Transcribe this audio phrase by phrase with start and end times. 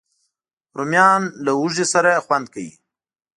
[0.77, 2.71] رومیان له هوږې سره خوند کوي